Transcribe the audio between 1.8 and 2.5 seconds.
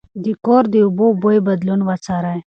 وڅارئ.